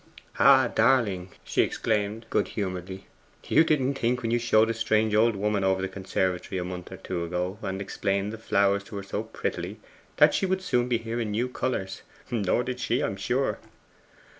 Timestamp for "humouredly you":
2.47-3.63